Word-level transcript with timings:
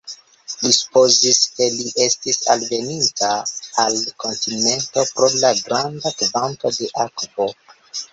Li 0.51 0.69
supozis, 0.75 1.41
ke 1.57 1.65
li 1.73 1.91
estis 2.05 2.39
alveninta 2.53 3.29
al 3.83 3.99
kontinento 4.23 5.05
pro 5.19 5.29
la 5.43 5.53
granda 5.61 6.13
kvanto 6.23 6.73
de 6.79 6.89
akvo. 7.05 7.49